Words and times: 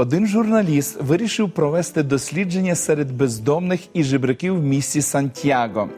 Один 0.00 0.26
журналіст 0.26 1.02
вирішив 1.02 1.50
провести 1.50 2.02
дослідження 2.02 2.74
серед 2.74 3.12
бездомних 3.12 3.80
і 3.92 4.04
жебраків 4.04 4.56
в 4.56 4.62
місті 4.62 5.02
Сантьяго. 5.02 5.88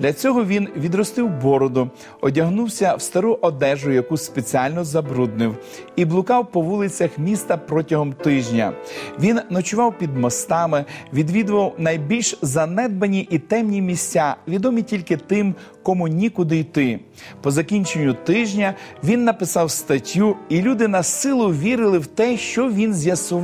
Для 0.00 0.12
цього 0.12 0.44
він 0.44 0.68
відростив 0.76 1.28
бороду, 1.28 1.90
одягнувся 2.20 2.94
в 2.94 3.02
стару 3.02 3.38
одежу, 3.40 3.90
яку 3.90 4.16
спеціально 4.16 4.84
забруднив, 4.84 5.56
і 5.96 6.04
блукав 6.04 6.50
по 6.50 6.60
вулицях 6.60 7.18
міста 7.18 7.56
протягом 7.56 8.12
тижня. 8.12 8.72
Він 9.20 9.40
ночував 9.50 9.98
під 9.98 10.16
мостами, 10.16 10.84
відвідував 11.12 11.74
найбільш 11.78 12.38
занедбані 12.42 13.28
і 13.30 13.38
темні 13.38 13.82
місця, 13.82 14.36
відомі 14.48 14.82
тільки 14.82 15.16
тим, 15.16 15.54
кому 15.82 16.08
нікуди 16.08 16.58
йти. 16.58 17.00
По 17.42 17.50
закінченню 17.50 18.14
тижня 18.14 18.74
він 19.04 19.24
написав 19.24 19.70
статтю, 19.70 20.36
і 20.48 20.62
люди 20.62 20.88
на 20.88 21.02
силу 21.02 21.48
вірили 21.48 21.98
в 21.98 22.06
те, 22.06 22.36
що 22.36 22.70
він 22.70 22.94
з'ясував. 22.94 23.41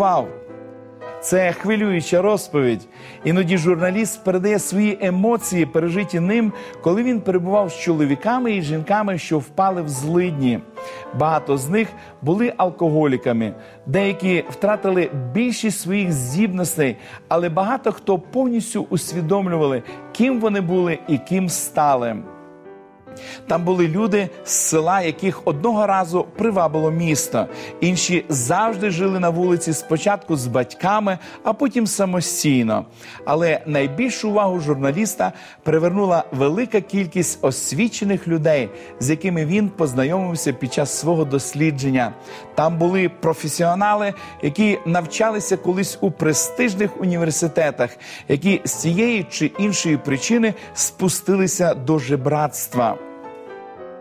Це 1.20 1.52
хвилююча 1.52 2.23
розповідь. 2.23 2.89
Іноді 3.25 3.59
журналіст 3.59 4.25
передає 4.25 4.59
свої 4.59 4.98
емоції, 5.01 5.66
пережиті 5.66 6.20
ним, 6.20 6.52
коли 6.83 7.02
він 7.02 7.20
перебував 7.20 7.70
з 7.70 7.78
чоловіками 7.78 8.56
і 8.56 8.62
жінками, 8.62 9.19
що 9.19 9.39
впали 9.39 9.83
в 9.83 9.89
злидні. 9.89 10.61
Багато 11.19 11.56
з 11.56 11.69
них 11.69 11.89
були 12.23 12.53
алкоголіками, 12.56 13.55
деякі 13.86 14.45
втратили 14.50 15.11
більшість 15.34 15.81
своїх 15.81 16.12
здібностей, 16.12 16.97
але 17.28 17.48
багато 17.48 17.92
хто 17.92 18.19
повністю 18.19 18.86
усвідомлювали, 18.91 19.83
ким 20.12 20.41
вони 20.41 20.61
були 20.61 20.98
і 21.08 21.19
ким 21.19 21.48
стали. 21.48 22.17
Там 23.47 23.64
були 23.64 23.88
люди 23.88 24.28
з 24.44 24.52
села, 24.52 25.00
яких 25.00 25.41
одного 25.44 25.86
разу 25.86 26.27
привабило 26.36 26.91
місто. 26.91 27.47
Інші 27.80 28.24
завжди 28.28 28.91
жили 28.91 29.20
на 29.20 29.28
вулиці 29.28 29.72
спочатку 29.72 30.36
з 30.36 30.47
батьками, 30.47 31.19
а 31.44 31.52
потім 31.52 31.86
самостійно. 31.86 32.84
Але 33.24 33.61
найбільшу 33.66 34.30
увагу 34.30 34.61
журналіста 34.61 35.33
привернула 35.62 36.24
велика 36.33 36.80
кількість 36.80 37.39
освічених 37.42 38.28
людей, 38.28 38.69
з 39.00 39.11
якими 39.11 39.46
він 39.46 39.69
познайомився 39.69 40.52
під 40.52 40.72
час 40.72 40.98
свого 40.98 41.24
дослідження. 41.24 42.12
Там 42.55 42.78
були 42.78 43.08
професіонали, 43.08 44.14
які 44.42 44.78
навчалися 44.86 45.56
колись 45.56 45.98
у 46.00 46.11
престижних 46.11 47.00
університетах, 47.00 47.91
які 48.28 48.61
з 48.64 48.72
цієї 48.74 49.27
чи 49.30 49.46
іншої 49.46 49.96
причини 49.96 50.55
спустилися 50.74 51.74
до 51.74 51.98
жебратства. 51.98 53.08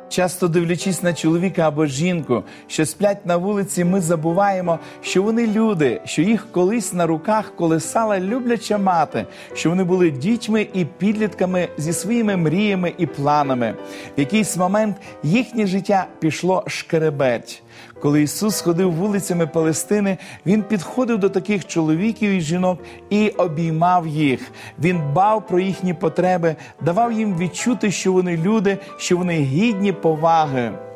Часто 0.09 0.47
дивлячись 0.47 1.03
на 1.03 1.13
чоловіка 1.13 1.67
або 1.67 1.85
жінку, 1.85 2.43
що 2.67 2.85
сплять 2.85 3.25
на 3.25 3.37
вулиці, 3.37 3.83
ми 3.83 4.01
забуваємо, 4.01 4.79
що 5.01 5.23
вони 5.23 5.47
люди, 5.47 6.01
що 6.05 6.21
їх 6.21 6.47
колись 6.51 6.93
на 6.93 7.05
руках 7.05 7.55
колесала 7.55 8.19
любляча 8.19 8.77
мати, 8.77 9.25
що 9.53 9.69
вони 9.69 9.83
були 9.83 10.11
дітьми 10.11 10.67
і 10.73 10.85
підлітками 10.85 11.67
зі 11.77 11.93
своїми 11.93 12.37
мріями 12.37 12.93
і 12.97 13.05
планами. 13.05 13.75
В 14.17 14.19
якийсь 14.19 14.57
момент 14.57 14.97
їхнє 15.23 15.67
життя 15.67 16.07
пішло 16.19 16.63
шкеребеть. 16.67 17.63
Коли 18.01 18.21
Ісус 18.21 18.61
ходив 18.61 18.91
вулицями 18.93 19.47
Палестини, 19.47 20.17
Він 20.45 20.63
підходив 20.63 21.17
до 21.17 21.29
таких 21.29 21.67
чоловіків 21.67 22.31
і 22.31 22.41
жінок 22.41 22.79
і 23.09 23.29
обіймав 23.29 24.07
їх. 24.07 24.51
Він 24.79 25.01
бав 25.13 25.47
про 25.47 25.59
їхні 25.59 25.93
потреби, 25.93 26.55
давав 26.81 27.11
їм 27.11 27.37
відчути, 27.37 27.91
що 27.91 28.13
вони 28.13 28.37
люди, 28.37 28.77
що 28.97 29.17
вони 29.17 29.39
гідні 29.39 29.91
поваги. 29.93 30.86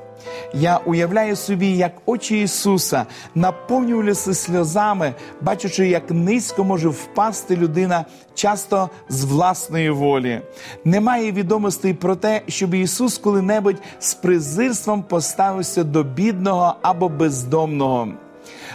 Я 0.53 0.77
уявляю 0.77 1.35
собі, 1.35 1.77
як 1.77 1.91
очі 2.05 2.41
Ісуса 2.41 3.05
наповнювалися 3.35 4.33
сльозами, 4.33 5.13
бачачи, 5.41 5.87
як 5.87 6.11
низько 6.11 6.63
може 6.63 6.89
впасти 6.89 7.55
людина 7.55 8.05
часто 8.33 8.89
з 9.09 9.23
власної 9.23 9.89
волі. 9.89 10.41
Немає 10.85 11.31
відомостей 11.31 11.93
про 11.93 12.15
те, 12.15 12.41
щоб 12.47 12.73
Ісус 12.73 13.17
коли-небудь 13.17 13.81
з 13.99 14.13
презирством 14.13 15.03
поставився 15.03 15.83
до 15.83 16.03
бідного 16.03 16.75
або 16.81 17.09
бездомного. 17.09 18.07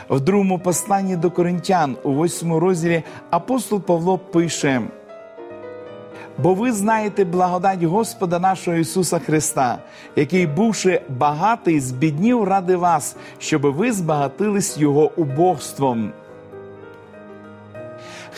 В 0.08 0.20
другому 0.20 0.58
посланні 0.58 1.16
до 1.16 1.30
коринтян, 1.30 1.96
у 2.02 2.12
восьмому 2.12 2.60
розділі, 2.60 3.02
апостол 3.30 3.80
Павло 3.80 4.18
пише. 4.18 4.82
Бо 6.38 6.54
ви 6.54 6.72
знаєте 6.72 7.24
благодать 7.24 7.82
Господа 7.82 8.38
нашого 8.38 8.76
Ісуса 8.76 9.18
Христа, 9.18 9.78
який, 10.16 10.46
бувши 10.46 11.00
багатий, 11.08 11.80
збіднів 11.80 12.44
ради 12.44 12.76
вас, 12.76 13.16
щоб 13.38 13.62
ви 13.62 13.92
збагатились 13.92 14.78
Його 14.78 15.12
убогством. 15.16 16.12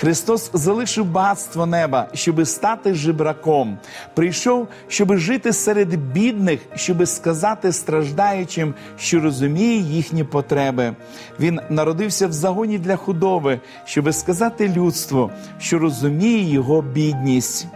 Христос 0.00 0.50
залишив 0.53 1.04
багатство 1.04 1.66
неба, 1.66 2.09
щоби 2.14 2.44
стати 2.44 2.94
жебраком. 2.94 3.78
Прийшов, 4.15 4.69
щоби 4.88 5.16
жити 5.16 5.53
серед 5.53 5.94
бідних, 6.12 6.60
щоби 6.75 7.06
сказати 7.06 7.72
страждаючим, 7.72 8.75
що 8.98 9.20
розуміє 9.20 9.76
їхні 9.76 10.25
потреби. 10.25 10.94
Він 11.41 11.60
народився 11.70 12.26
в 12.26 12.32
загоні 12.32 12.78
для 12.78 12.97
худоби, 12.97 13.60
щоби 13.84 14.12
сказати 14.12 14.69
людству, 14.69 15.30
що 15.59 15.78
розуміє 15.78 16.53
його 16.53 16.82
бідність. 16.82 17.66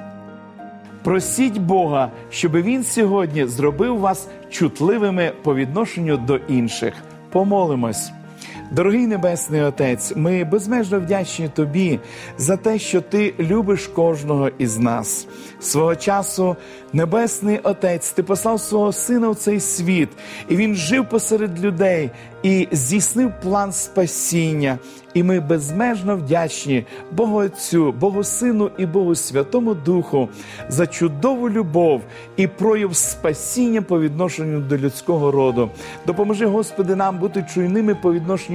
Просіть 1.05 1.59
Бога, 1.59 2.11
щоб 2.31 2.53
Він 2.53 2.85
сьогодні 2.85 3.47
зробив 3.47 3.99
вас 3.99 4.29
чутливими 4.51 5.33
по 5.43 5.55
відношенню 5.55 6.17
до 6.17 6.37
інших. 6.37 6.95
Помолимось. 7.31 8.13
Дорогий 8.72 9.06
Небесний 9.06 9.62
Отець, 9.62 10.12
ми 10.16 10.44
безмежно 10.44 11.00
вдячні 11.00 11.49
Тобі 11.49 12.00
за 12.38 12.56
те, 12.56 12.78
що 12.78 13.00
Ти 13.00 13.34
любиш 13.41 13.87
кожного 13.87 14.50
із 14.59 14.78
нас. 14.78 15.27
Свого 15.60 15.97
часу, 15.97 16.56
Небесний 16.93 17.59
Отець, 17.59 18.10
Ти 18.10 18.22
послав 18.22 18.60
свого 18.60 18.93
Сина 18.93 19.28
в 19.28 19.37
цей 19.37 19.60
світ, 19.60 20.09
і 20.49 20.56
Він 20.56 20.75
жив 20.75 21.09
посеред 21.09 21.65
людей 21.65 22.10
і 22.43 22.69
здійснив 22.72 23.33
план 23.43 23.72
спасіння. 23.72 24.78
І 25.15 25.22
ми 25.22 25.41
безмежно 25.41 26.16
вдячні 26.16 26.84
Богу 27.12 27.37
Отцю, 27.37 27.93
Богу 27.93 28.25
Сину 28.25 28.71
і 28.78 28.87
Богу 28.87 29.15
Святому 29.15 29.75
Духу 29.75 30.28
за 30.69 30.87
чудову 30.87 31.50
любов 31.50 32.03
і 32.37 32.47
прояв 32.47 32.97
спасіння 32.97 33.83
по 33.83 34.00
відношенню 34.00 34.60
до 34.60 34.78
людського 34.78 35.31
роду. 35.31 35.71
Допоможи, 36.06 36.47
Господи, 36.47 36.97
нам 36.97 37.19
бути 37.19 37.47
чуйними 37.54 37.94
по 37.94 38.12